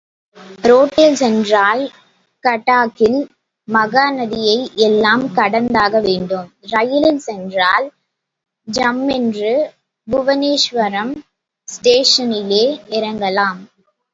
ரோட்டில் 0.61 1.15
சென்றால், 1.15 1.81
கட்டாக்கில் 2.43 3.17
மகாநதியை 3.67 4.55
எல்லாம் 4.77 5.25
கடந்தாக 5.35 6.01
வேண்டும், 6.01 6.47
ரயிலில் 6.69 7.19
சென்றால், 7.19 7.87
ஜம்மென்று 8.67 9.53
புவுனேஸ்வரம் 10.07 11.13
ஸ்டேஷனிலே 11.67 12.65
இறங்கலாம். 12.89 13.61